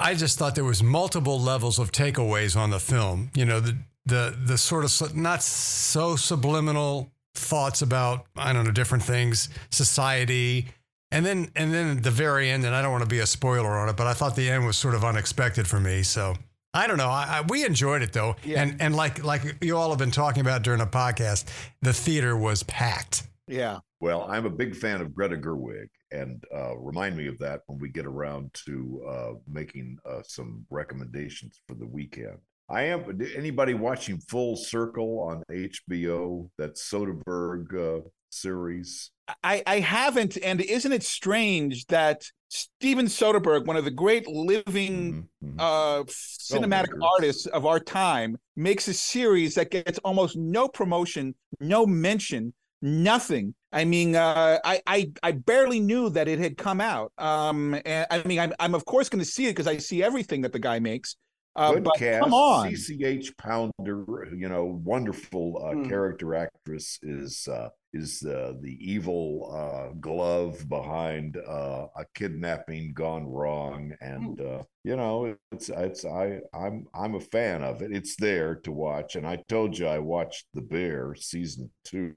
[0.00, 3.30] I just thought there was multiple levels of takeaways on the film.
[3.34, 3.76] You know, the
[4.06, 10.66] the the sort of not so subliminal thoughts about I don't know different things, society,
[11.10, 12.64] and then and then at the very end.
[12.64, 14.66] And I don't want to be a spoiler on it, but I thought the end
[14.66, 16.02] was sort of unexpected for me.
[16.02, 16.34] So
[16.74, 17.08] I don't know.
[17.08, 18.62] I, I, we enjoyed it though, Yeah.
[18.62, 21.46] and and like like you all have been talking about during the podcast,
[21.82, 23.24] the theater was packed.
[23.48, 23.78] Yeah.
[24.00, 27.78] Well, I'm a big fan of Greta Gerwig, and uh, remind me of that when
[27.78, 32.38] we get around to uh, making uh, some recommendations for the weekend.
[32.70, 33.20] I am.
[33.34, 36.50] Anybody watching Full Circle on HBO?
[36.58, 39.10] That Soderbergh uh, series.
[39.42, 45.28] I, I haven't, and isn't it strange that Steven Soderbergh, one of the great living
[45.58, 47.12] uh, cinematic Filmmakers.
[47.14, 53.54] artists of our time, makes a series that gets almost no promotion, no mention, nothing.
[53.72, 57.12] I mean, uh, I, I I barely knew that it had come out.
[57.18, 60.02] Um, and I mean, I'm I'm of course going to see it because I see
[60.02, 61.16] everything that the guy makes.
[61.56, 62.22] Uh, Good but cast.
[62.22, 62.70] come on.
[62.70, 64.04] CCH Pounder,
[64.34, 65.88] you know, wonderful uh, Hmm.
[65.88, 73.26] character actress is uh, is uh, the evil uh, glove behind uh, a kidnapping gone
[73.26, 77.92] wrong, and uh, you know, it's it's I I'm I'm a fan of it.
[77.92, 82.14] It's there to watch, and I told you I watched The Bear season two.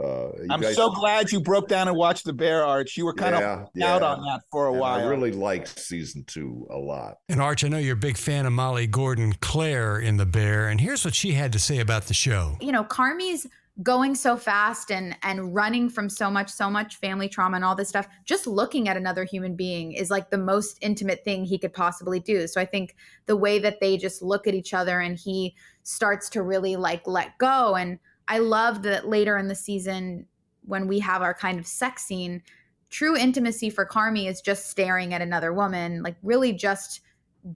[0.00, 2.96] Uh, I'm guys- so glad you broke down and watched the Bear Arch.
[2.96, 5.00] You were kind Yeah, of out on that for a And while.
[5.00, 7.16] I really liked season two a lot.
[7.28, 10.68] And Arch, I know you're a big fan of Molly Gordon Claire in The Bear,
[10.68, 12.56] and here's what she had to say about the show.
[12.60, 13.48] you know, Carmy's
[13.82, 17.76] going so fast and and running from so much so much family trauma and all
[17.76, 21.58] this stuff just looking at another human being is like the most intimate thing he
[21.58, 22.46] could possibly do.
[22.46, 25.54] So i think the way that they just look at each other and he
[25.84, 27.76] starts to really like let go.
[27.76, 30.26] And i love that later in the season
[30.64, 32.42] when we have our kind of sex scene
[32.90, 37.00] true intimacy for Carmy is just staring at another woman like really just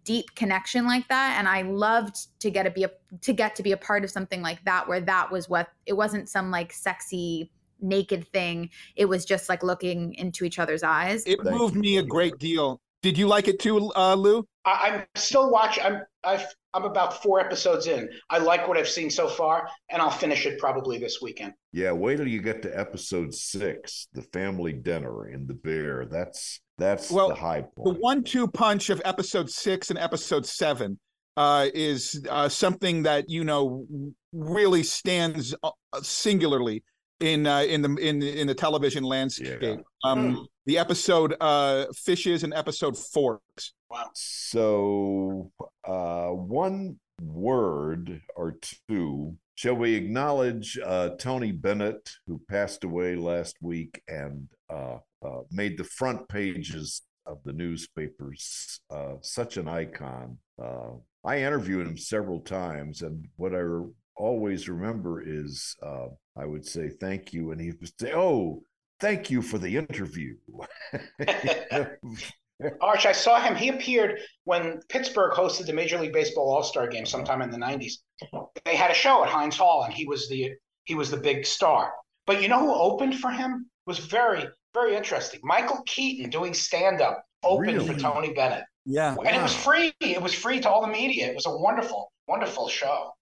[0.05, 2.91] deep connection like that and i loved to get to be a
[3.21, 5.93] to get to be a part of something like that where that was what it
[5.93, 11.25] wasn't some like sexy naked thing it was just like looking into each other's eyes
[11.27, 12.81] it moved me a great deal.
[13.03, 14.47] Did you like it too, uh, Lou?
[14.65, 15.85] I, I'm still watching.
[15.85, 18.09] I'm I've, I'm about four episodes in.
[18.31, 21.53] I like what I've seen so far, and I'll finish it probably this weekend.
[21.73, 26.07] Yeah, wait till you get to episode six, the family dinner in the bear.
[26.07, 27.97] That's that's Well, the high point.
[27.97, 30.99] The one-two punch of episode six and episode seven
[31.37, 33.87] uh, is uh, something that you know
[34.33, 35.71] really stands uh,
[36.03, 36.85] singularly
[37.23, 39.81] in uh, in the in in the television landscape.
[40.05, 43.73] Um, the episode uh, fishes and episode forks.
[43.91, 44.11] Wow.
[44.15, 45.53] So,
[45.85, 48.57] uh, one word or
[48.89, 49.37] two.
[49.55, 55.79] Shall we acknowledge uh, Tony Bennett, who passed away last week and uh, uh, made
[55.79, 58.81] the front pages of the newspapers?
[58.91, 60.39] Uh, such an icon.
[60.61, 60.93] Uh,
[61.25, 66.07] I interviewed him several times, and what I re- always remember is uh,
[66.37, 68.63] I would say thank you, and he would say, "Oh,
[69.01, 70.37] thank you for the interview."
[72.81, 73.57] Arch, I saw him.
[73.57, 77.59] He appeared when Pittsburgh hosted the Major League Baseball All Star Game sometime in the
[77.59, 77.95] '90s.
[78.65, 80.53] They had a show at Heinz Hall, and he was the
[80.85, 81.93] he was the big star.
[82.27, 83.67] But you know who opened for him?
[83.87, 84.45] It was very
[84.75, 85.41] very interesting.
[85.43, 89.17] Michael Keaton doing stand up opened for Tony Bennett, Yeah.
[89.27, 89.93] and it was free.
[90.01, 91.27] It was free to all the media.
[91.29, 93.13] It was a wonderful wonderful show.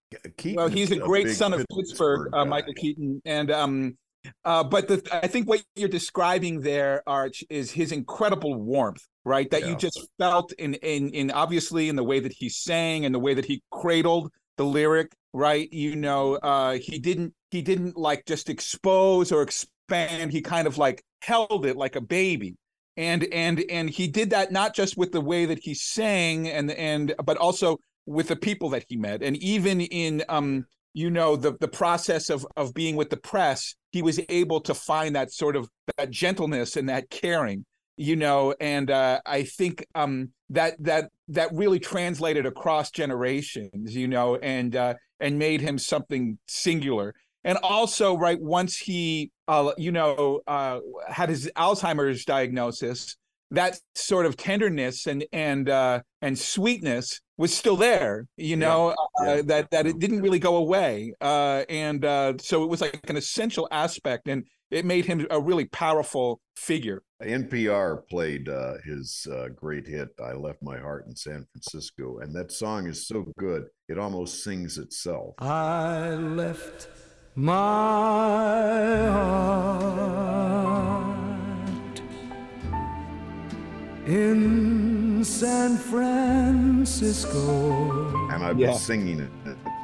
[0.45, 3.97] Well, he's a great son of Pittsburgh Pittsburgh, uh, Michael Keaton, and um,
[4.45, 9.51] uh, but the I think what you're describing there, Arch, is his incredible warmth, right?
[9.51, 13.15] That you just felt in in in obviously in the way that he sang and
[13.15, 15.73] the way that he cradled the lyric, right?
[15.73, 20.33] You know, uh, he didn't he didn't like just expose or expand.
[20.33, 22.57] He kind of like held it like a baby.
[22.97, 26.71] And and and he did that not just with the way that he sang and
[26.73, 29.23] and but also with the people that he met.
[29.23, 33.77] And even in um you know the the process of of being with the press
[33.93, 37.65] he was able to find that sort of that gentleness and that caring
[37.97, 44.09] you know and uh i think um that that that really translated across generations you
[44.09, 47.15] know and uh and made him something singular.
[47.45, 53.17] And also right once he uh you know uh had his alzheimer's diagnosis
[53.53, 59.43] that sort of tenderness and and uh and sweetness was still there you know uh,
[59.43, 63.17] that that it didn't really go away uh and uh so it was like an
[63.17, 67.03] essential aspect and it made him a really powerful figure.
[67.23, 72.35] NPR played uh, his uh, great hit "I Left My Heart in San Francisco," and
[72.35, 75.35] that song is so good it almost sings itself.
[75.39, 76.89] I left
[77.35, 81.07] my heart
[84.07, 84.90] in
[85.25, 87.39] San Francisco.
[88.31, 88.69] And I've Yeah.
[88.69, 89.31] been singing it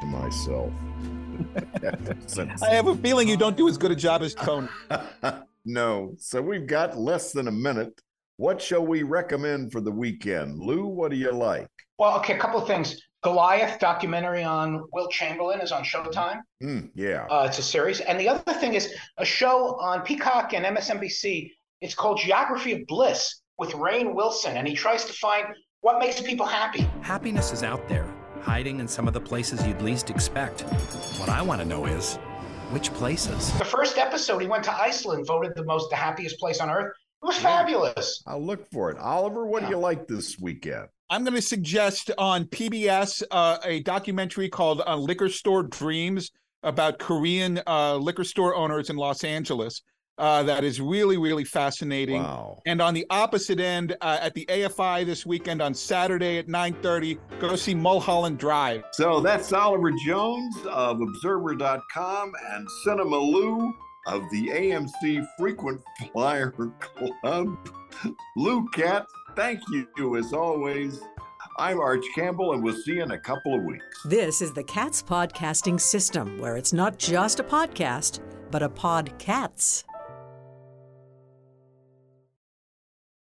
[0.01, 0.71] to myself.
[2.63, 4.67] i have a feeling you don't do as good a job as tony
[5.65, 6.15] no.
[6.17, 8.01] So we've got less than a minute.
[8.37, 10.59] What shall we recommend for the weekend?
[10.59, 11.67] Lou, what do you like?
[11.99, 12.99] Well, okay, a couple of things.
[13.23, 16.41] Goliath documentary on Wilt Chamberlain is on Showtime.
[16.63, 17.25] Mm, yeah.
[17.29, 17.99] Uh, it's a series.
[17.99, 21.51] And the other thing is a show on Peacock and MSNBC.
[21.81, 25.47] It's called Geography of Bliss with Rainn Wilson, and he tries to find
[25.81, 26.87] what makes people happy.
[27.01, 30.61] Happiness is out there, hiding in some of the places you'd least expect.
[31.19, 32.15] What I want to know is
[32.69, 33.51] which places?
[33.57, 36.93] The first episode, he went to Iceland, voted the most the happiest place on earth.
[37.23, 38.21] It was fabulous.
[38.27, 38.97] I'll look for it.
[38.99, 40.87] Oliver, what do you like this weekend?
[41.09, 46.31] I'm going to suggest on PBS uh, a documentary called uh, Liquor Store Dreams
[46.63, 49.81] about Korean uh, liquor store owners in Los Angeles.
[50.17, 52.23] Uh, that is really, really fascinating.
[52.23, 52.59] Wow.
[52.65, 57.19] And on the opposite end, uh, at the AFI this weekend on Saturday at 9:30,
[57.39, 58.83] go see Mulholland Drive.
[58.93, 63.73] So that's Oliver Jones of Observer.com and Cinema Lou
[64.07, 67.69] of the AMC Frequent Flyer Club.
[68.35, 69.05] Lou Cat,
[69.35, 71.01] thank you as always.
[71.59, 73.83] I'm Arch Campbell, and we'll see you in a couple of weeks.
[74.05, 78.19] This is the Cats Podcasting System, where it's not just a podcast,
[78.51, 79.83] but a podcats.